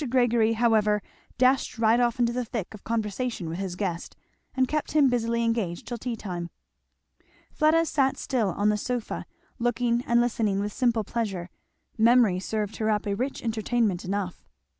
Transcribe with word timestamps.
Gregory, 0.09 0.53
however, 0.53 0.99
dashed 1.37 1.77
right 1.77 1.99
off 1.99 2.19
into 2.19 2.33
the 2.33 2.43
thick 2.43 2.73
of 2.73 2.83
conversation 2.83 3.47
with 3.47 3.59
his 3.59 3.75
guest, 3.75 4.15
and 4.55 4.67
kept 4.67 4.93
him 4.93 5.09
busily 5.11 5.43
engaged 5.43 5.85
till 5.85 5.99
tea 5.99 6.15
time. 6.15 6.49
Fleda 7.51 7.85
sat 7.85 8.17
still 8.17 8.49
on 8.49 8.69
the 8.69 8.77
sofa, 8.77 9.27
looking 9.59 10.03
and 10.07 10.19
listening 10.19 10.59
with 10.59 10.73
simple 10.73 11.03
pleasure; 11.03 11.51
memory 11.99 12.39
served 12.39 12.77
her 12.77 12.89
up 12.89 13.05
a 13.05 13.13
rich 13.15 13.43
entertainment 13.43 14.03
enough. 14.03 14.43